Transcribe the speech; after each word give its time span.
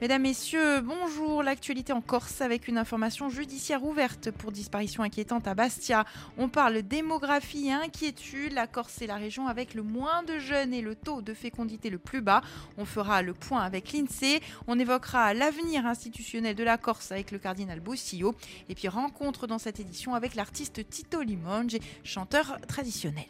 Mesdames, 0.00 0.22
Messieurs, 0.22 0.80
bonjour. 0.80 1.42
L'actualité 1.42 1.92
en 1.92 2.00
Corse 2.00 2.40
avec 2.40 2.68
une 2.68 2.78
information 2.78 3.30
judiciaire 3.30 3.82
ouverte 3.82 4.30
pour 4.30 4.52
disparition 4.52 5.02
inquiétante 5.02 5.48
à 5.48 5.54
Bastia. 5.54 6.04
On 6.36 6.48
parle 6.48 6.82
démographie 6.82 7.72
inquiétude. 7.72 8.52
La 8.52 8.68
Corse 8.68 9.02
est 9.02 9.08
la 9.08 9.16
région 9.16 9.48
avec 9.48 9.74
le 9.74 9.82
moins 9.82 10.22
de 10.22 10.38
jeunes 10.38 10.72
et 10.72 10.82
le 10.82 10.94
taux 10.94 11.20
de 11.20 11.34
fécondité 11.34 11.90
le 11.90 11.98
plus 11.98 12.20
bas. 12.20 12.42
On 12.76 12.84
fera 12.84 13.22
le 13.22 13.34
point 13.34 13.60
avec 13.60 13.92
l'INSEE. 13.92 14.40
On 14.68 14.78
évoquera 14.78 15.34
l'avenir 15.34 15.84
institutionnel 15.84 16.54
de 16.54 16.62
la 16.62 16.78
Corse 16.78 17.10
avec 17.10 17.32
le 17.32 17.40
cardinal 17.40 17.80
Bossillo. 17.80 18.36
Et 18.68 18.76
puis 18.76 18.86
rencontre 18.86 19.48
dans 19.48 19.58
cette 19.58 19.80
édition 19.80 20.14
avec 20.14 20.36
l'artiste 20.36 20.88
Tito 20.88 21.22
Limonge, 21.22 21.76
chanteur 22.04 22.60
traditionnel. 22.68 23.26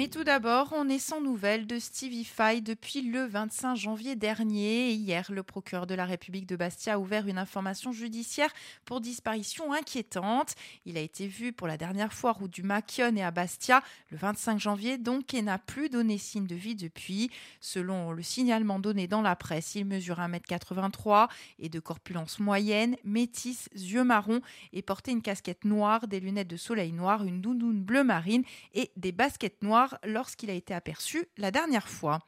Mais 0.00 0.08
tout 0.08 0.24
d'abord, 0.24 0.72
on 0.74 0.88
est 0.88 0.98
sans 0.98 1.20
nouvelles 1.20 1.66
de 1.66 1.78
Stevie 1.78 2.24
Fay 2.24 2.62
depuis 2.62 3.02
le 3.02 3.26
25 3.26 3.76
janvier 3.76 4.16
dernier. 4.16 4.92
hier, 4.92 5.30
le 5.30 5.42
procureur 5.42 5.86
de 5.86 5.94
la 5.94 6.06
République 6.06 6.46
de 6.46 6.56
Bastia 6.56 6.94
a 6.94 6.98
ouvert 6.98 7.28
une 7.28 7.36
information 7.36 7.92
judiciaire 7.92 8.48
pour 8.86 9.02
disparition 9.02 9.74
inquiétante. 9.74 10.54
Il 10.86 10.96
a 10.96 11.02
été 11.02 11.26
vu 11.26 11.52
pour 11.52 11.66
la 11.66 11.76
dernière 11.76 12.14
fois 12.14 12.32
rue 12.32 12.48
du 12.48 12.62
Machion 12.62 13.14
et 13.14 13.22
à 13.22 13.30
Bastia 13.30 13.82
le 14.08 14.16
25 14.16 14.58
janvier, 14.58 14.96
donc, 14.96 15.34
et 15.34 15.42
n'a 15.42 15.58
plus 15.58 15.90
donné 15.90 16.16
signe 16.16 16.46
de 16.46 16.54
vie 16.54 16.76
depuis. 16.76 17.30
Selon 17.60 18.12
le 18.12 18.22
signalement 18.22 18.78
donné 18.78 19.06
dans 19.06 19.20
la 19.20 19.36
presse, 19.36 19.74
il 19.74 19.84
mesure 19.84 20.16
1m83 20.16 21.28
et 21.58 21.68
de 21.68 21.78
corpulence 21.78 22.38
moyenne, 22.38 22.96
métisse, 23.04 23.68
yeux 23.74 24.04
marrons 24.04 24.40
et 24.72 24.80
portait 24.80 25.12
une 25.12 25.20
casquette 25.20 25.66
noire, 25.66 26.08
des 26.08 26.20
lunettes 26.20 26.48
de 26.48 26.56
soleil 26.56 26.92
noir, 26.92 27.22
une 27.22 27.42
doudoune 27.42 27.82
bleu 27.82 28.02
marine 28.02 28.44
et 28.72 28.90
des 28.96 29.12
baskets 29.12 29.62
noires 29.62 29.89
lorsqu'il 30.04 30.50
a 30.50 30.54
été 30.54 30.74
aperçu 30.74 31.26
la 31.36 31.50
dernière 31.50 31.88
fois. 31.88 32.20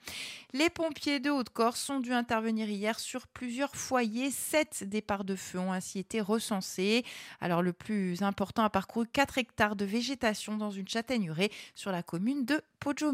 Les 0.52 0.70
pompiers 0.70 1.20
de 1.20 1.30
Haute-Corse 1.30 1.90
ont 1.90 2.00
dû 2.00 2.12
intervenir 2.12 2.68
hier 2.68 2.98
sur 2.98 3.26
plusieurs 3.26 3.76
foyers. 3.76 4.30
Sept 4.30 4.84
départs 4.84 5.24
de 5.24 5.36
feu 5.36 5.58
ont 5.58 5.72
ainsi 5.72 5.98
été 5.98 6.20
recensés. 6.20 7.04
Alors 7.40 7.62
le 7.62 7.72
plus 7.72 8.22
important 8.22 8.64
a 8.64 8.70
parcouru 8.70 9.06
4 9.06 9.38
hectares 9.38 9.76
de 9.76 9.84
végétation 9.84 10.56
dans 10.56 10.70
une 10.70 10.88
châtaigneraie 10.88 11.50
sur 11.74 11.92
la 11.92 12.02
commune 12.02 12.44
de 12.44 12.62
Poggio. 12.80 13.12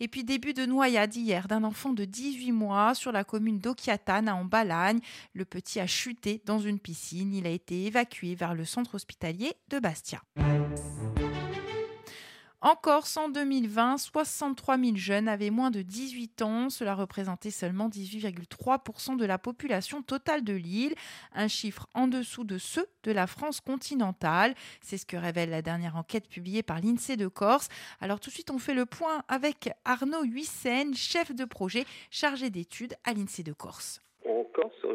Et 0.00 0.08
puis 0.08 0.24
début 0.24 0.54
de 0.54 0.66
noyade 0.66 1.14
hier 1.14 1.48
d'un 1.48 1.64
enfant 1.64 1.92
de 1.92 2.04
18 2.04 2.52
mois 2.52 2.94
sur 2.94 3.12
la 3.12 3.24
commune 3.24 3.58
d'Occhiatane 3.58 4.28
en 4.28 4.44
Balagne. 4.44 5.00
Le 5.34 5.44
petit 5.44 5.80
a 5.80 5.86
chuté 5.86 6.42
dans 6.44 6.58
une 6.58 6.78
piscine. 6.78 7.34
Il 7.34 7.46
a 7.46 7.50
été 7.50 7.86
évacué 7.86 8.34
vers 8.34 8.54
le 8.54 8.64
centre 8.64 8.94
hospitalier 8.94 9.54
de 9.68 9.78
Bastia. 9.78 10.22
En 12.60 12.74
Corse, 12.74 13.16
en 13.16 13.28
2020, 13.28 13.98
63 13.98 14.78
000 14.78 14.96
jeunes 14.96 15.28
avaient 15.28 15.50
moins 15.50 15.70
de 15.70 15.82
18 15.82 16.42
ans. 16.42 16.70
Cela 16.70 16.96
représentait 16.96 17.52
seulement 17.52 17.88
18,3% 17.88 19.16
de 19.16 19.24
la 19.24 19.38
population 19.38 20.02
totale 20.02 20.42
de 20.42 20.54
l'île, 20.54 20.96
un 21.32 21.46
chiffre 21.46 21.86
en 21.94 22.08
dessous 22.08 22.42
de 22.42 22.58
ceux 22.58 22.88
de 23.04 23.12
la 23.12 23.28
France 23.28 23.60
continentale. 23.60 24.56
C'est 24.80 24.98
ce 24.98 25.06
que 25.06 25.16
révèle 25.16 25.50
la 25.50 25.62
dernière 25.62 25.94
enquête 25.94 26.28
publiée 26.28 26.64
par 26.64 26.80
l'INSEE 26.80 27.16
de 27.16 27.28
Corse. 27.28 27.68
Alors 28.00 28.18
tout 28.18 28.30
de 28.30 28.34
suite, 28.34 28.50
on 28.50 28.58
fait 28.58 28.74
le 28.74 28.86
point 28.86 29.22
avec 29.28 29.70
Arnaud 29.84 30.24
Huissen, 30.24 30.94
chef 30.94 31.32
de 31.32 31.44
projet 31.44 31.86
chargé 32.10 32.50
d'études 32.50 32.96
à 33.04 33.12
l'INSEE 33.12 33.44
de 33.44 33.52
Corse 33.52 34.00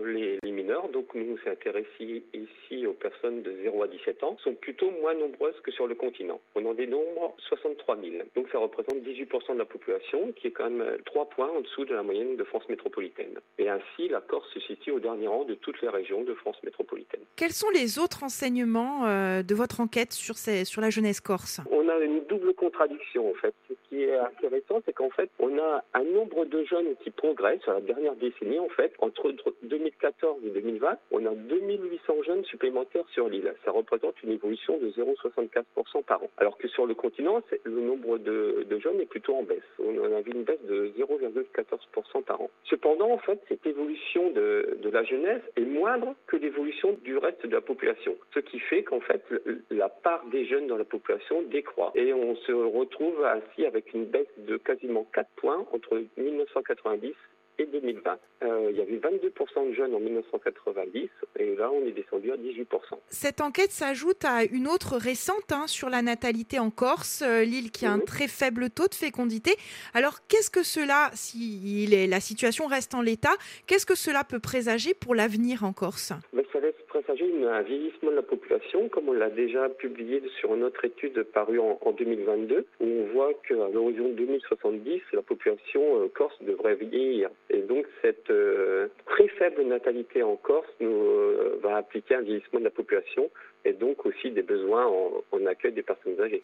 les, 0.05 0.51
mineurs, 0.51 0.89
donc 0.89 1.13
nous 1.15 1.25
nous 1.25 1.51
intéressés 1.51 2.23
ici 2.33 2.85
aux 2.85 2.93
personnes 2.93 3.41
de 3.41 3.55
0 3.63 3.83
à 3.83 3.87
17 3.87 4.23
ans, 4.23 4.37
sont 4.43 4.53
plutôt 4.53 4.91
moins 4.91 5.13
nombreuses 5.13 5.59
que 5.63 5.71
sur 5.71 5.87
le 5.87 5.95
continent. 5.95 6.39
On 6.55 6.65
en 6.65 6.73
dénombre 6.73 7.35
63 7.49 7.97
000. 8.01 8.23
Donc 8.35 8.47
ça 8.51 8.59
représente 8.59 9.03
18% 9.03 9.53
de 9.53 9.59
la 9.59 9.65
population, 9.65 10.31
qui 10.33 10.47
est 10.47 10.51
quand 10.51 10.69
même 10.69 10.97
3 11.05 11.29
points 11.29 11.49
en 11.49 11.61
dessous 11.61 11.85
de 11.85 11.93
la 11.93 12.03
moyenne 12.03 12.35
de 12.35 12.43
France 12.43 12.67
métropolitaine. 12.69 13.39
Et 13.57 13.69
ainsi, 13.69 14.07
la 14.09 14.21
Corse 14.21 14.47
se 14.53 14.59
situe 14.61 14.91
au 14.91 14.99
dernier 14.99 15.27
rang 15.27 15.43
de 15.43 15.55
toutes 15.55 15.81
les 15.81 15.89
régions 15.89 16.23
de 16.23 16.33
France 16.33 16.57
métropolitaine. 16.63 17.21
Quels 17.35 17.51
sont 17.51 17.69
les 17.69 17.99
autres 17.99 18.23
enseignements 18.23 19.05
euh, 19.05 19.43
de 19.43 19.55
votre 19.55 19.79
enquête 19.79 20.13
sur, 20.13 20.37
ces, 20.37 20.65
sur 20.65 20.81
la 20.81 20.89
jeunesse 20.89 21.21
corse? 21.21 21.61
On 21.71 21.87
a 21.89 21.97
une 21.99 22.23
double 22.25 22.53
contradiction 22.53 23.29
en 23.29 23.33
fait. 23.33 23.53
Qui 23.93 24.05
est 24.05 24.17
intéressant, 24.17 24.81
c'est 24.87 24.93
qu'en 24.93 25.11
fait, 25.11 25.29
on 25.37 25.55
a 25.59 25.83
un 25.93 26.03
nombre 26.03 26.45
de 26.45 26.63
jeunes 26.63 26.95
qui 27.03 27.11
progressent 27.11 27.61
sur 27.61 27.73
la 27.73 27.81
dernière 27.81 28.15
décennie 28.15 28.57
en 28.57 28.69
fait, 28.69 28.91
entre 28.97 29.31
2014 29.61 30.43
et 30.43 30.49
2020, 30.49 30.97
on 31.11 31.25
a 31.27 31.29
2800 31.29 32.23
jeunes 32.23 32.43
supplémentaires 32.45 33.05
sur 33.09 33.29
l'île. 33.29 33.53
Ça 33.63 33.69
représente 33.69 34.15
une 34.23 34.31
évolution 34.31 34.79
de 34.79 34.89
0,64% 34.89 36.03
par 36.05 36.23
an. 36.23 36.29
Alors 36.37 36.57
que 36.57 36.67
sur 36.69 36.87
le 36.87 36.95
continent, 36.95 37.43
le 37.65 37.81
nombre 37.81 38.17
de, 38.17 38.65
jeunes 38.79 38.99
est 38.99 39.05
plutôt 39.05 39.35
en 39.35 39.43
baisse. 39.43 39.61
On 39.77 40.11
a 40.11 40.21
vu 40.21 40.31
une 40.31 40.43
baisse 40.43 40.63
de 40.67 40.91
0,14% 40.97 42.23
par 42.23 42.41
an. 42.41 42.49
Cependant, 42.63 43.11
en 43.11 43.19
fait, 43.19 43.39
cette 43.47 43.67
évolution 43.67 44.31
de, 44.31 44.75
de 44.81 44.89
la 44.89 45.03
jeunesse 45.03 45.43
est 45.55 45.61
moindre 45.61 46.15
que 46.25 46.37
l'évolution 46.37 46.97
du 47.03 47.17
reste 47.17 47.45
de 47.45 47.53
la 47.53 47.61
population. 47.61 48.15
Ce 48.33 48.39
qui 48.39 48.57
fait 48.57 48.81
qu'en 48.81 49.01
fait, 49.01 49.23
la 49.69 49.89
part 49.89 50.25
des 50.31 50.45
jeunes 50.45 50.65
dans 50.65 50.77
la 50.77 50.83
population 50.83 51.43
décroît. 51.43 51.91
Et 51.93 52.11
on 52.11 52.35
se 52.37 52.51
retrouve 52.51 53.23
ainsi 53.23 53.67
avec 53.67 53.82
une 53.93 54.05
baisse 54.05 54.27
de 54.37 54.57
quasiment 54.57 55.05
4 55.13 55.29
points 55.35 55.65
entre 55.73 56.03
1990 56.17 57.13
et 57.59 57.65
2020. 57.65 58.17
Euh, 58.43 58.69
il 58.71 58.77
y 58.77 58.81
avait 58.81 58.97
22% 58.97 59.69
de 59.69 59.73
jeunes 59.73 59.93
en 59.93 59.99
1990 59.99 61.09
et 61.39 61.55
là 61.55 61.69
on 61.71 61.85
est 61.85 61.91
descendu 61.91 62.31
à 62.31 62.35
18%. 62.35 62.65
Cette 63.09 63.41
enquête 63.41 63.71
s'ajoute 63.71 64.25
à 64.25 64.43
une 64.43 64.67
autre 64.67 64.97
récente 64.97 65.51
hein, 65.51 65.67
sur 65.67 65.89
la 65.89 66.01
natalité 66.01 66.59
en 66.59 66.71
Corse, 66.71 67.21
euh, 67.21 67.43
l'île 67.43 67.71
qui 67.71 67.85
a 67.85 67.91
un 67.91 67.99
très 67.99 68.27
faible 68.27 68.69
taux 68.69 68.87
de 68.87 68.95
fécondité. 68.95 69.55
Alors 69.93 70.25
qu'est-ce 70.27 70.49
que 70.49 70.63
cela, 70.63 71.11
si 71.13 71.87
la 72.07 72.19
situation 72.19 72.67
reste 72.67 72.95
en 72.95 73.01
l'état, 73.01 73.35
qu'est-ce 73.67 73.85
que 73.85 73.95
cela 73.95 74.23
peut 74.23 74.39
présager 74.39 74.93
pour 74.93 75.15
l'avenir 75.15 75.63
en 75.63 75.73
Corse? 75.73 76.13
Mais 76.33 76.45
Ça 76.51 76.59
laisse 76.59 76.73
présager 77.03 77.31
un 77.45 77.61
vieillissement 77.61 78.11
de 78.11 78.15
la 78.15 78.21
population, 78.21 78.89
comme 78.89 79.09
on 79.09 79.13
l'a 79.13 79.29
déjà 79.29 79.69
publié 79.69 80.21
sur 80.39 80.53
une 80.55 80.63
autre 80.63 80.83
étude 80.85 81.23
parue 81.23 81.59
en, 81.59 81.91
2022, 81.91 82.65
où 82.79 82.85
on 82.85 83.13
voit 83.13 83.33
qu'à 83.47 83.67
l'horizon 83.73 84.09
2070, 84.09 85.01
la 85.13 85.21
population 85.21 86.01
euh, 86.01 86.07
corse 86.13 86.35
devrait 86.41 86.75
vieillir. 86.75 87.29
Et 87.49 87.61
donc 87.61 87.85
cette 88.01 88.29
euh, 88.29 88.87
très 89.05 89.27
faible 89.27 89.63
natalité 89.63 90.23
en 90.23 90.35
Corse 90.35 90.67
nous, 90.79 90.89
euh, 90.89 91.59
va 91.61 91.77
appliquer 91.77 92.15
un 92.15 92.21
vieillissement 92.21 92.59
de 92.59 92.65
la 92.65 92.71
population 92.71 93.29
et 93.65 93.73
donc 93.73 94.05
aussi 94.05 94.31
des 94.31 94.41
besoins 94.41 94.85
en 95.31 95.45
accueil 95.45 95.71
des 95.71 95.83
personnes 95.83 96.19
âgées. 96.19 96.43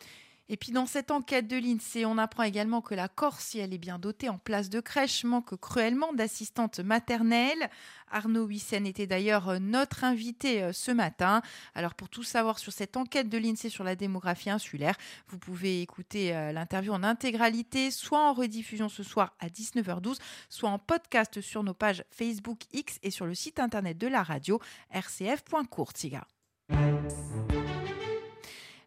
Et 0.51 0.57
puis 0.57 0.71
dans 0.71 0.87
cette 0.87 1.11
enquête 1.11 1.47
de 1.47 1.57
l'INSEE, 1.57 2.05
on 2.05 2.17
apprend 2.17 2.41
également 2.41 2.81
que 2.81 2.95
la 2.95 3.07
Corse, 3.07 3.45
si 3.45 3.59
elle 3.59 3.71
est 3.71 3.77
bien 3.77 3.99
dotée 3.99 4.29
en 4.29 4.39
places 4.39 4.69
de 4.69 4.79
crèche, 4.79 5.23
manque 5.23 5.55
cruellement 5.59 6.11
d'assistantes 6.13 6.79
maternelles. 6.79 7.69
Arnaud 8.09 8.45
Wissen 8.45 8.88
était 8.88 9.05
d'ailleurs 9.05 9.59
notre 9.59 10.03
invité 10.03 10.63
euh, 10.63 10.73
ce 10.73 10.91
matin. 10.91 11.43
Alors 11.75 11.93
pour 11.93 12.09
tout 12.09 12.23
savoir 12.23 12.57
sur 12.57 12.73
cette 12.73 12.97
enquête 12.97 13.29
de 13.29 13.38
l'INSEE 13.38 13.69
sur 13.69 13.83
la 13.83 13.95
démographie 13.95 14.49
insulaire, 14.49 14.95
vous 15.27 15.38
pouvez 15.38 15.83
écouter 15.83 16.35
euh, 16.35 16.51
l'interview 16.51 16.93
en 16.93 17.03
intégralité, 17.03 17.91
soit 17.91 18.27
en 18.27 18.33
rediffusion 18.33 18.89
ce 18.89 19.03
soir 19.03 19.35
à 19.39 19.49
19h12, 19.49 20.17
soit 20.49 20.71
en 20.71 20.79
podcast 20.79 21.41
sur 21.41 21.61
nos 21.61 21.75
pages 21.75 22.03
Facebook 22.09 22.61
X 22.73 22.97
et 23.03 23.11
sur 23.11 23.27
le 23.27 23.35
site 23.35 23.59
internet 23.59 23.99
de 23.99 24.07
la 24.07 24.23
radio 24.23 24.59
rcf.courtiga. 24.91 26.25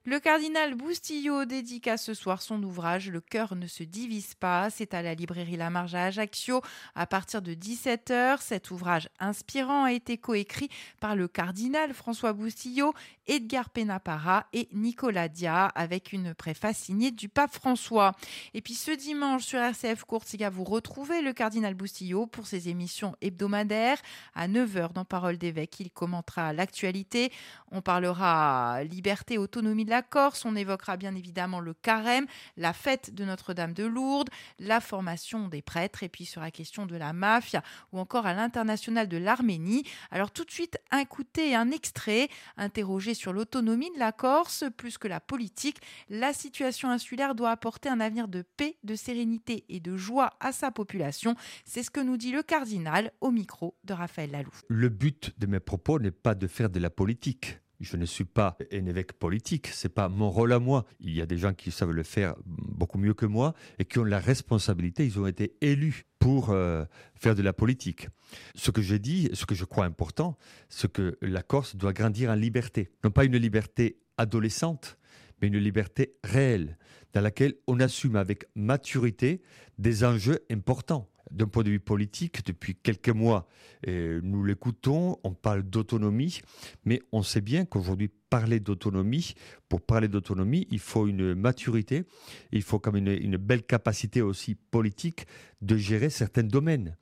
Le 0.05 0.19
cardinal 0.19 0.75
Boustillot 0.75 1.45
dédicace 1.45 2.07
ce 2.07 2.13
soir 2.15 2.43
son 2.43 2.61
ouvrage 2.65 3.09
Le 3.09 3.21
cœur 3.21 3.55
ne 3.55 3.69
se 3.69 3.85
divise 3.85 4.35
pas. 4.35 4.69
C'est 4.69 4.95
à 4.95 5.03
la 5.03 5.15
librairie 5.15 5.57
La 5.57 5.71
Marge 5.71 5.95
à 5.95 6.07
Ajaccio 6.07 6.61
à 6.97 7.07
partir 7.07 7.41
de 7.41 7.55
17h. 7.55 8.39
Cet 8.41 8.73
ouvrage 8.73 9.09
inspirant 9.21 9.85
a 9.85 9.93
été 9.93 10.19
coécrit 10.19 10.71
par 10.99 11.15
le 11.15 11.29
cardinal 11.29 11.95
François 11.95 12.33
Boustillot, 12.33 12.93
Edgar 13.29 13.71
Penapara 13.71 14.47
et 14.53 14.69
Nicolas 14.73 15.29
Dia 15.29 15.67
avec 15.67 16.13
une 16.13 16.35
préface 16.35 16.79
signée 16.79 17.13
du 17.13 17.29
pape 17.29 17.55
François. 17.55 18.17
Et 18.55 18.61
puis 18.61 18.75
ce 18.75 18.91
dimanche 18.91 19.45
sur 19.45 19.61
RCF 19.61 20.03
Courtiga, 20.03 20.51
vous 20.51 20.65
retrouvez 20.65 21.23
le 21.23 21.33
cardinal 21.33 21.75
Boustillot 21.75 22.27
pour 22.27 22.49
ses 22.49 22.69
émissions 22.69 23.15
hebdomadaires. 23.21 23.99
À 24.35 24.49
9h 24.49 24.95
dans 24.95 25.05
Parole 25.05 25.39
d'évêque, 25.39 25.79
il 25.79 25.93
commentera 25.93 26.53
l'actualité. 26.53 27.31
On 27.71 27.83
parlera 27.83 28.83
liberté, 28.83 29.39
autonomie 29.39 29.85
de 29.85 29.92
la 29.93 30.03
Corse. 30.03 30.45
On 30.45 30.57
évoquera 30.57 30.97
bien 30.97 31.15
évidemment 31.15 31.61
le 31.61 31.75
carême, 31.75 32.27
la 32.57 32.73
fête 32.73 33.15
de 33.15 33.25
Notre-Dame 33.25 33.75
de 33.75 33.85
Lourdes, 33.85 34.31
la 34.59 34.81
formation 34.81 35.49
des 35.49 35.61
prêtres 35.61 36.03
et 36.03 36.09
puis 36.09 36.25
sur 36.25 36.41
la 36.41 36.51
question 36.51 36.87
de 36.87 36.97
la 36.97 37.13
mafia 37.13 37.63
ou 37.93 37.99
encore 37.99 38.27
à 38.27 38.33
l'international 38.33 39.07
de 39.07 39.19
l'Arménie. 39.19 39.85
Alors 40.11 40.31
tout 40.31 40.45
de 40.45 40.51
suite, 40.51 40.79
un 40.91 41.05
et 41.37 41.55
un 41.55 41.71
extrait 41.71 42.29
interrogé 42.57 43.15
sur 43.15 43.33
l'autonomie 43.33 43.91
de 43.93 43.99
la 43.99 44.13
Corse 44.13 44.65
plus 44.77 44.97
que 44.99 45.09
la 45.09 45.21
politique. 45.21 45.79
La 46.09 46.33
situation 46.33 46.91
insulaire 46.91 47.35
doit 47.35 47.51
apporter 47.51 47.89
un 47.89 48.01
avenir 48.01 48.29
de 48.29 48.43
paix, 48.43 48.79
de 48.83 48.95
sérénité 48.95 49.65
et 49.69 49.81
de 49.81 49.97
joie 49.97 50.31
à 50.41 50.53
sa 50.53 50.71
population. 50.71 51.37
C'est 51.65 51.83
ce 51.83 51.91
que 51.91 52.01
nous 52.01 52.17
dit 52.17 52.33
le 52.33 52.43
cardinal 52.43 53.13
au 53.21 53.31
micro 53.31 53.77
de 53.85 53.93
Raphaël 53.93 54.31
Lalou. 54.31 54.51
Le 54.69 54.89
but 54.89 55.39
de 55.39 55.47
mes 55.47 55.61
propos 55.61 55.99
n'est 55.99 56.11
pas 56.11 56.35
de 56.35 56.47
faire 56.47 56.71
de 56.71 56.81
la 56.81 56.91
politique. 56.91 57.62
Je 57.83 57.97
ne 57.97 58.07
suis 58.07 58.25
pas 58.25 58.57
un 58.73 58.87
évêque 58.87 59.13
politique, 59.13 59.67
c'est 59.67 59.89
pas 59.89 60.09
mon 60.09 60.31
rôle 60.31 60.53
à 60.53 60.61
moi. 60.61 60.87
Il 61.01 61.13
y 61.13 61.21
a 61.21 61.27
des 61.27 61.37
gens 61.37 61.53
qui 61.53 61.73
savent 61.73 61.91
le 61.91 62.05
faire 62.05 62.37
beaucoup 62.47 62.97
mieux 62.97 63.13
que 63.13 63.27
moi 63.27 63.55
et 63.81 63.85
qui 63.85 63.99
ont 63.99 64.05
la 64.05 64.21
responsabilité, 64.21 65.05
ils 65.05 65.19
ont 65.19 65.27
été 65.27 65.57
élus 65.61 66.05
pour 66.21 66.51
euh, 66.51 66.85
faire 67.17 67.35
de 67.35 67.43
la 67.43 67.53
politique. 67.53 68.09
Ce 68.55 68.71
que 68.71 68.83
je 68.83 68.95
dis, 68.95 69.29
ce 69.33 69.47
que 69.47 69.57
je 69.57 69.65
crois 69.65 69.85
important, 69.85 70.39
c'est 70.69 70.93
que 70.93 71.19
la 71.21 71.43
Corse 71.43 71.75
doit 71.75 71.93
grandir 71.93 72.31
en 72.31 72.37
liberté. 72.37 72.89
Non 73.03 73.11
pas 73.11 73.25
une 73.25 73.37
liberté 73.37 73.99
adolescente, 74.17 74.97
mais 75.41 75.49
une 75.49 75.59
liberté 75.59 76.15
réelle, 76.23 76.79
dans 77.15 77.21
laquelle 77.21 77.55
on 77.67 77.81
assume 77.81 78.15
avec 78.15 78.45
maturité 78.55 79.43
des 79.79 80.05
enjeux 80.05 80.39
importants 80.53 81.11
d'un 81.33 81.47
point 81.47 81.63
de 81.63 81.71
vue 81.71 81.81
politique, 81.81 82.45
depuis 82.47 82.75
quelques 82.75 83.09
mois, 83.09 83.49
nous 83.87 84.45
l'écoutons, 84.45 85.19
on 85.25 85.33
parle 85.33 85.63
d'autonomie, 85.63 86.41
mais 86.85 87.03
on 87.11 87.23
sait 87.23 87.41
bien 87.41 87.65
qu'aujourd'hui, 87.65 88.11
parler 88.31 88.61
d'autonomie, 88.61 89.35
pour 89.69 89.81
parler 89.83 90.09
d'autonomie, 90.09 90.67
il 90.71 90.79
faut 90.79 91.07
une 91.07 91.35
maturité, 91.35 92.05
il 92.53 92.63
faut 92.63 92.79
comme 92.79 92.97
une, 92.97 93.09
une, 93.09 93.37
belle 93.37 93.63
capacité 93.63 94.23
aussi 94.23 94.55
politique 94.55 95.27
de 95.61 95.77
gérer 95.77 96.11
certains 96.11 96.43
domaines. 96.43 96.97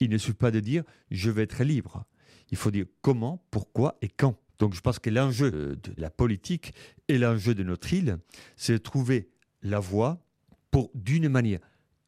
Il 0.00 0.10
ne 0.10 0.18
suffit 0.18 0.34
pas 0.34 0.50
de 0.50 0.60
dire 0.60 0.82
je 1.10 1.30
vais 1.30 1.42
être 1.42 1.62
libre. 1.62 2.04
Il 2.50 2.56
faut 2.56 2.70
dire 2.70 2.86
comment, 3.00 3.44
pourquoi 3.50 3.96
et 4.02 4.08
quand. 4.08 4.36
Donc 4.58 4.74
je 4.74 4.80
pense 4.80 4.98
que 4.98 5.10
l'enjeu 5.10 5.50
de 5.50 5.92
la 5.96 6.10
politique 6.10 6.72
et 7.08 7.18
l'enjeu 7.18 7.54
de 7.54 7.62
notre 7.62 7.92
île, 7.92 8.18
c'est 8.56 8.74
de 8.74 8.78
trouver 8.78 9.30
la 9.62 9.80
voie 9.80 10.24
pour, 10.70 10.90
d'une 10.94 11.28
manière 11.28 11.60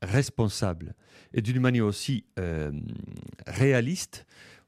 responsable 0.04 0.94
et 1.32 1.42
d'une 1.42 1.60
manière 1.60 1.86
aussi 1.86 2.24
euh, 2.38 2.72
réaliste, 3.46 4.26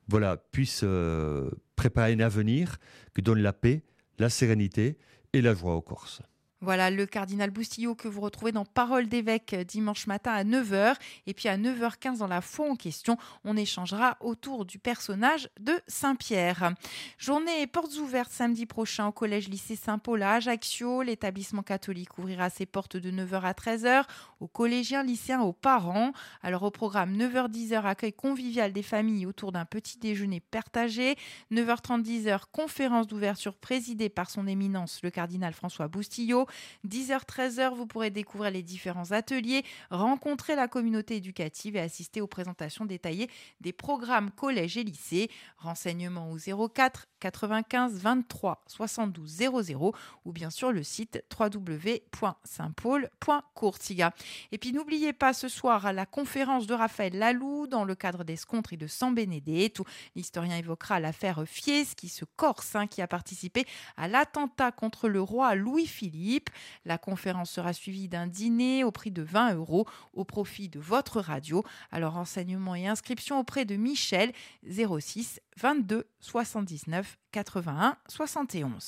voilà, 0.08 0.36
puisse 0.36 0.82
euh, 0.84 1.50
préparer 1.76 2.12
un 2.12 2.20
avenir 2.20 2.78
qui 3.14 3.22
donne 3.22 3.40
la 3.40 3.52
paix, 3.52 3.82
la 4.18 4.30
sérénité 4.30 4.98
et 5.32 5.40
la 5.40 5.54
joie 5.54 5.74
aux 5.74 5.82
Corses. 5.82 6.22
Voilà 6.62 6.90
le 6.90 7.04
cardinal 7.04 7.50
Boustillot 7.50 7.94
que 7.94 8.08
vous 8.08 8.22
retrouvez 8.22 8.50
dans 8.50 8.64
Parole 8.64 9.08
d'évêque 9.08 9.52
euh, 9.52 9.62
dimanche 9.62 10.06
matin 10.06 10.32
à 10.32 10.42
9h. 10.42 10.94
Et 11.26 11.34
puis 11.34 11.50
à 11.50 11.58
9h15 11.58 12.16
dans 12.16 12.26
la 12.26 12.40
foi 12.40 12.70
en 12.70 12.76
question, 12.76 13.18
on 13.44 13.58
échangera 13.58 14.16
autour 14.20 14.64
du 14.64 14.78
personnage 14.78 15.50
de 15.60 15.74
Saint-Pierre. 15.86 16.72
Journée 17.18 17.66
portes 17.66 17.98
ouvertes 17.98 18.32
samedi 18.32 18.64
prochain 18.64 19.08
au 19.08 19.12
collège 19.12 19.50
lycée 19.50 19.76
Saint-Paul 19.76 20.22
à 20.22 20.32
Ajaccio. 20.32 21.02
L'établissement 21.02 21.62
catholique 21.62 22.16
ouvrira 22.16 22.48
ses 22.48 22.64
portes 22.64 22.96
de 22.96 23.10
9h 23.10 23.42
à 23.42 23.52
13h 23.52 24.04
aux 24.40 24.48
collégiens, 24.48 25.02
lycéens, 25.02 25.42
aux 25.42 25.52
parents. 25.52 26.12
Alors 26.42 26.62
au 26.62 26.70
programme 26.70 27.14
9h-10h, 27.18 27.82
accueil 27.84 28.14
convivial 28.14 28.72
des 28.72 28.82
familles 28.82 29.26
autour 29.26 29.52
d'un 29.52 29.66
petit 29.66 29.98
déjeuner 29.98 30.40
partagé. 30.40 31.16
9h30, 31.52 32.02
10h, 32.02 32.40
conférence 32.50 33.06
d'ouverture 33.06 33.56
présidée 33.56 34.08
par 34.08 34.30
son 34.30 34.46
éminence 34.46 35.00
le 35.02 35.10
cardinal 35.10 35.52
François 35.52 35.88
Boustillot. 35.88 36.45
10h-13h, 36.86 37.74
vous 37.74 37.86
pourrez 37.86 38.10
découvrir 38.10 38.50
les 38.50 38.62
différents 38.62 39.12
ateliers, 39.12 39.64
rencontrer 39.90 40.56
la 40.56 40.68
communauté 40.68 41.16
éducative 41.16 41.76
et 41.76 41.80
assister 41.80 42.20
aux 42.20 42.26
présentations 42.26 42.84
détaillées 42.84 43.30
des 43.60 43.72
programmes 43.72 44.30
collège 44.30 44.76
et 44.76 44.84
lycée. 44.84 45.30
Renseignements 45.58 46.30
au 46.30 46.68
04 46.68 47.06
95 47.20 47.94
23 47.94 48.64
72 48.66 49.28
00 49.28 49.94
ou 50.24 50.32
bien 50.32 50.50
sur 50.50 50.72
le 50.72 50.82
site 50.82 51.22
www.saintpaul.courtiga. 51.38 54.12
Et 54.52 54.58
puis 54.58 54.72
n'oubliez 54.72 55.12
pas 55.12 55.32
ce 55.32 55.48
soir 55.48 55.86
à 55.86 55.92
la 55.92 56.06
conférence 56.06 56.66
de 56.66 56.74
Raphaël 56.74 57.18
Lalou 57.18 57.66
dans 57.66 57.84
le 57.84 57.94
cadre 57.94 58.24
des 58.24 58.36
Scontri 58.36 58.76
de 58.76 58.86
San 58.86 59.14
Benedetto. 59.14 59.84
L'historien 60.14 60.56
évoquera 60.56 61.00
l'affaire 61.00 61.44
Fieschi, 61.46 62.08
ce 62.08 62.24
Corse 62.24 62.74
hein, 62.74 62.86
qui 62.86 63.02
a 63.02 63.08
participé 63.08 63.66
à 63.96 64.08
l'attentat 64.08 64.72
contre 64.72 65.08
le 65.08 65.20
roi 65.20 65.54
Louis-Philippe. 65.54 66.50
La 66.84 66.98
conférence 66.98 67.50
sera 67.50 67.72
suivie 67.72 68.08
d'un 68.08 68.26
dîner 68.26 68.84
au 68.84 68.90
prix 68.90 69.10
de 69.10 69.22
20 69.22 69.54
euros 69.54 69.86
au 70.14 70.24
profit 70.24 70.68
de 70.68 70.80
votre 70.80 71.20
radio. 71.20 71.64
Alors 71.90 72.14
renseignements 72.14 72.74
et 72.74 72.86
inscriptions 72.86 73.38
auprès 73.38 73.64
de 73.64 73.76
Michel 73.76 74.32
06 74.68 75.40
22 75.56 76.04
79 76.20 77.16
81 77.30 77.96
71. 78.06 78.78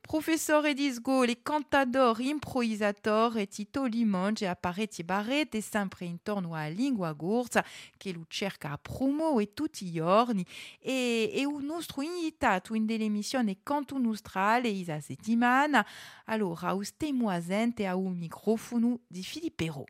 Professor 0.00 0.66
Edisgo, 0.66 1.22
les 1.22 1.36
cantador 1.40 2.20
improvisator 2.20 3.36
e 3.38 3.46
Tito 3.46 3.84
Limonge 3.84 4.48
apparecchi 4.48 5.04
barrette 5.04 5.60
sempre 5.60 6.04
intorno 6.06 6.54
a 6.54 6.66
lingua 6.66 7.12
gorza 7.12 7.64
che 7.96 8.18
cerca 8.26 8.72
a 8.72 8.78
promuovere 8.78 9.52
tutti 9.52 9.84
i 9.84 9.92
giorni 9.92 10.44
e, 10.80 11.30
e 11.32 11.44
un 11.44 11.64
nostro 11.64 12.02
invitato 12.02 12.74
in 12.74 12.86
dell'emissione 12.86 13.58
Canto 13.62 13.98
Nostrale 13.98 14.66
isa 14.66 14.98
settimana 14.98 15.86
allora 16.24 16.72
ustemoisente 16.72 17.86
a 17.86 17.94
un 17.94 18.16
microfono 18.16 19.02
di 19.06 19.22
Filippero. 19.22 19.84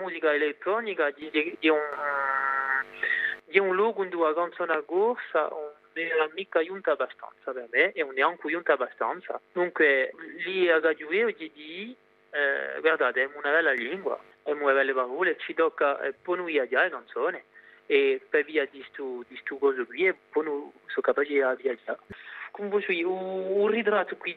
Musica 0.00 0.30
di, 1.10 1.56
di 1.60 1.68
un 1.68 1.76
di 3.48 3.58
un 3.58 3.74
luogo 3.74 4.02
in 4.02 4.10
due 4.10 4.32
canzoni 4.34 4.72
a 4.72 4.82
corsa 4.82 5.48
non 5.48 5.72
era 5.94 6.28
mica 6.34 6.62
giunta 6.62 6.92
abbastanza 6.92 7.52
per 7.52 7.66
me 7.70 7.92
e 7.92 8.04
non 8.04 8.18
è 8.18 8.22
anche 8.22 8.48
giunta 8.48 8.74
abbastanza. 8.74 9.40
Dunque 9.52 10.12
lì 10.44 10.70
a 10.70 10.78
Gagliueo 10.80 11.30
gli 11.30 11.50
di 11.52 11.96
eh, 12.30 12.80
guardate, 12.80 13.22
è 13.22 13.30
una 13.34 13.50
bella 13.50 13.72
lingua, 13.72 14.18
è 14.42 14.52
una 14.52 14.72
belle 14.72 14.92
parole, 14.92 15.36
ci 15.38 15.54
tocca 15.54 16.00
eh, 16.00 16.12
poi 16.12 16.36
noi 16.36 16.58
a 16.58 16.66
dire 16.66 16.90
canzone 16.90 17.44
e 17.86 18.20
per 18.28 18.44
via 18.44 18.66
di 18.66 18.84
questo 18.92 19.56
coso 19.58 19.86
qui 19.86 20.14
poi 20.30 20.44
noi 20.44 20.70
sono 20.86 21.00
capace 21.00 21.28
di 21.28 21.62
viaggiare. 21.62 21.98
Come 22.50 22.68
voi, 22.68 23.02
un 23.02 23.68
ritratto 23.68 24.16
qui 24.16 24.36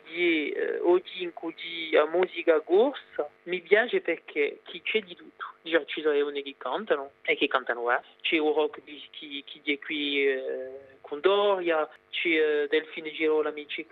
oggi 0.84 1.24
in 1.24 1.34
cui 1.34 1.56
a 1.96 2.06
musica 2.06 2.60
corsa 2.62 3.30
mi 3.44 3.62
piace 3.62 4.02
perché 4.02 4.60
chi 4.64 4.82
c'è 4.82 5.02
di 5.02 5.16
tutto 5.16 5.46
già 5.64 5.84
ci 5.86 6.02
sono 6.02 6.14
leoni 6.14 6.42
che 6.42 6.56
cantano 6.58 7.12
e 7.24 7.36
che 7.36 7.48
cantano 7.48 7.92
eh. 7.92 8.02
c'è 8.22 8.38
un 8.38 8.54
rock 8.54 8.82
di, 8.84 9.02
chi, 9.12 9.80
qui 9.80 10.26
eh, 10.28 10.90
Doria 11.20 11.88
c'è 12.10 12.30
eh, 12.30 12.68
Delfine 12.70 13.12
Girolami 13.12 13.66
chi 13.66 13.86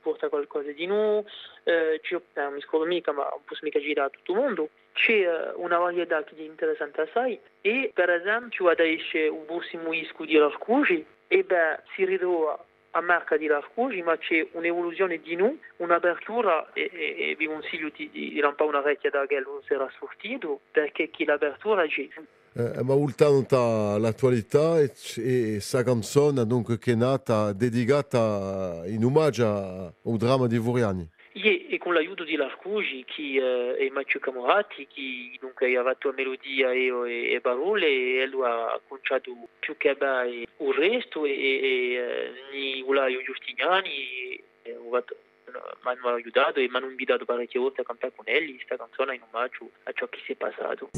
porta 0.00 0.28
qualcosa 0.28 0.72
di 0.72 0.86
nuovo 0.86 1.24
eh, 1.62 2.00
c'è, 2.02 2.20
eh, 2.34 2.50
mi 2.50 2.60
scordo 2.60 2.84
mica 2.84 3.12
ma 3.12 3.28
posso 3.44 3.60
mica 3.62 3.78
girare 3.78 4.08
a 4.08 4.10
tutto 4.10 4.32
il 4.32 4.38
mondo 4.38 4.68
c'è 4.92 5.52
una 5.54 5.78
varietà 5.78 6.22
che 6.24 6.34
è 6.36 6.40
interessante 6.40 7.02
assai 7.02 7.38
e 7.60 7.90
per 7.94 8.10
esempio 8.10 8.68
adesso 8.68 9.16
un 9.32 9.46
bussimo 9.46 9.92
isco 9.92 10.24
di 10.24 10.34
Larcugi 10.34 11.04
e 11.28 11.44
beh 11.44 11.80
si 11.94 12.04
ritrova 12.04 12.62
a 12.96 13.00
marca 13.00 13.36
di 13.36 13.46
Larcugi, 13.46 14.02
ma 14.02 14.16
c'è 14.16 14.46
un'evoluzione 14.52 15.20
di 15.20 15.34
noi, 15.34 15.58
un'apertura 15.78 16.72
e, 16.72 16.90
e, 16.92 17.30
e 17.30 17.36
vi 17.36 17.46
consiglio 17.46 17.90
di, 17.94 18.08
di 18.10 18.38
lampare 18.38 18.70
una 18.70 18.80
vecchia 18.80 19.10
da 19.10 19.26
che 19.26 19.40
non 19.40 19.60
sarà 19.66 19.88
sortito 19.98 20.60
perché 20.70 21.10
chi 21.10 21.24
l'apertura 21.24 21.86
c'è. 21.86 22.08
Eh, 22.56 22.84
ma 22.84 22.94
ultanta 22.94 23.98
l'attualità 23.98 24.78
e, 24.78 24.92
e 25.16 25.58
canzone 25.84 26.46
donc, 26.46 26.78
che 26.78 26.92
è 26.92 26.94
nata 26.94 27.52
dedicata 27.52 28.82
in 28.86 29.04
omaggio 29.04 29.44
al 29.44 30.16
dramma 30.16 30.46
di 30.46 30.58
Vuriani. 30.58 31.08
E 31.36 31.78
con 31.78 31.94
l'aiuto 31.94 32.22
di 32.22 32.36
Larcugi 32.36 33.04
eh, 33.18 33.74
e 33.76 33.90
Matteo 33.90 34.20
Camorati 34.20 34.86
che 34.86 35.36
dunque 35.40 35.76
ha 35.76 35.82
fatto 35.82 36.12
melodia 36.16 36.70
e, 36.70 36.86
e, 36.86 37.32
e 37.32 37.40
parole 37.40 37.86
e 38.22 38.26
lui 38.28 38.44
ha 38.44 38.80
conciato 38.86 39.32
più 39.58 39.76
che 39.76 39.96
bene 39.96 40.46
il 40.58 40.72
resto 40.72 41.24
e, 41.24 41.32
e, 41.32 42.32
e 42.52 42.82
Ulaio 42.86 43.20
Giustiniani 43.22 44.40
e, 44.62 44.78
fatto 44.88 45.16
mi 45.50 45.90
hanno 45.90 46.14
aiutato 46.14 46.60
e 46.60 46.68
mi 46.68 46.76
hanno 46.76 46.88
invitato 46.88 47.24
parecchie 47.24 47.58
volte 47.58 47.80
a 47.80 47.84
cantare 47.84 48.12
con 48.14 48.24
elli 48.28 48.54
questa 48.54 48.76
canzone 48.76 49.16
in 49.16 49.22
omaggio 49.28 49.70
a 49.84 49.92
ciò 49.92 50.06
che 50.06 50.20
si 50.24 50.32
è 50.32 50.36
passato. 50.36 50.90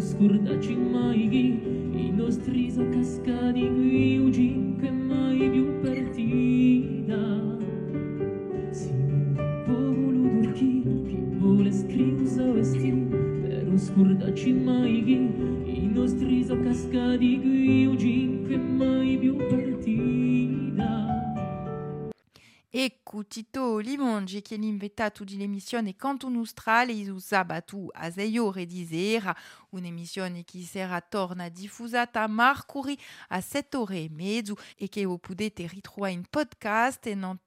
Scurdaci 0.00 0.74
mai 0.76 1.28
il 2.06 2.14
nostro 2.14 2.52
riso 2.52 2.88
casca 2.88 3.52
di 3.52 3.68
Guigi 3.68 4.76
che 4.80 4.90
mai 4.90 5.50
più 5.50 5.80
partita 5.80 7.18
si 8.70 8.90
povolo 9.66 10.28
d'urchì 10.28 10.82
più 11.38 11.62
le 11.62 11.72
scrivo 11.72 12.52
vestì 12.54 12.90
per 12.90 13.64
non 13.64 13.78
scordarci 13.78 14.52
mai 14.52 15.04
che 15.04 15.19
Limongi 23.80 24.42
che 24.42 24.56
l'invitato 24.56 25.24
di 25.24 25.36
l'emissione 25.36 25.96
Canton 25.96 26.36
Australe 26.36 27.04
su 27.04 27.18
sabato 27.18 27.88
a 27.92 28.10
6 28.10 28.38
ore 28.38 28.66
di 28.66 28.86
sera, 28.86 29.34
un'emissione 29.70 30.44
che 30.44 30.62
sarà 30.62 31.00
torna 31.00 31.48
diffusata 31.48 32.26
marcuri 32.26 32.98
a 33.28 33.40
7 33.40 33.76
ore 33.76 34.04
e 34.04 34.08
mezzo 34.10 34.56
e 34.76 34.88
che 34.88 35.04
voi 35.04 35.18
potete 35.18 35.66
ritrovare 35.66 36.12
in 36.12 36.24
podcast 36.28 37.06
e 37.06 37.14
non 37.14 37.38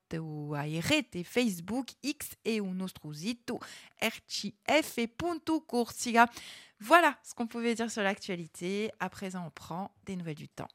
a 0.53 0.61
rete 0.61 1.23
Facebook, 1.23 1.93
X 2.05 2.35
et 2.43 2.59
un 2.59 2.75
nostro 2.75 3.11
sito 3.13 3.59
rcf.corsica. 4.65 6.29
Voilà 6.79 7.17
ce 7.23 7.33
qu'on 7.33 7.47
pouvait 7.47 7.75
dire 7.75 7.89
sur 7.89 8.03
l'actualité. 8.03 8.91
À 8.99 9.09
présent, 9.09 9.45
on 9.47 9.51
prend 9.51 9.91
des 10.05 10.15
nouvelles 10.15 10.35
du 10.35 10.49
temps. 10.49 10.67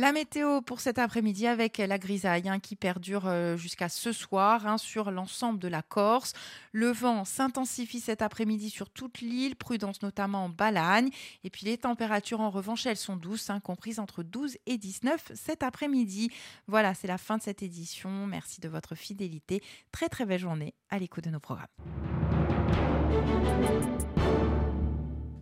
La 0.00 0.12
météo 0.12 0.62
pour 0.62 0.80
cet 0.80 0.98
après-midi 0.98 1.46
avec 1.46 1.76
la 1.76 1.98
grisaille 1.98 2.48
hein, 2.48 2.58
qui 2.58 2.74
perdure 2.74 3.26
euh, 3.26 3.58
jusqu'à 3.58 3.90
ce 3.90 4.12
soir 4.12 4.66
hein, 4.66 4.78
sur 4.78 5.10
l'ensemble 5.10 5.58
de 5.58 5.68
la 5.68 5.82
Corse. 5.82 6.32
Le 6.72 6.88
vent 6.90 7.26
s'intensifie 7.26 8.00
cet 8.00 8.22
après-midi 8.22 8.70
sur 8.70 8.88
toute 8.88 9.20
l'île, 9.20 9.56
prudence 9.56 10.00
notamment 10.00 10.46
en 10.46 10.48
Balagne. 10.48 11.10
Et 11.44 11.50
puis 11.50 11.66
les 11.66 11.76
températures 11.76 12.40
en 12.40 12.48
revanche, 12.48 12.86
elles 12.86 12.96
sont 12.96 13.16
douces, 13.16 13.50
hein, 13.50 13.60
comprises 13.60 13.98
entre 13.98 14.22
12 14.22 14.56
et 14.64 14.78
19 14.78 15.32
cet 15.34 15.62
après-midi. 15.62 16.30
Voilà, 16.66 16.94
c'est 16.94 17.06
la 17.06 17.18
fin 17.18 17.36
de 17.36 17.42
cette 17.42 17.62
édition. 17.62 18.26
Merci 18.26 18.62
de 18.62 18.70
votre 18.70 18.94
fidélité. 18.94 19.62
Très 19.92 20.08
très 20.08 20.24
belle 20.24 20.40
journée 20.40 20.72
à 20.88 20.98
l'écoute 20.98 21.24
de 21.24 21.30
nos 21.30 21.40
programmes. 21.40 21.68